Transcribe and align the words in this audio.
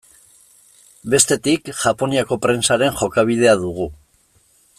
Bestetik, 1.13 1.69
Japoniako 1.83 2.39
prentsaren 2.47 2.99
jokabidea 3.03 3.55
dugu. 3.67 3.91